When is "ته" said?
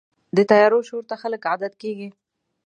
1.09-1.15